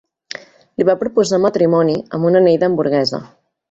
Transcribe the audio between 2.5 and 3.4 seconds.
d'hamburguesa.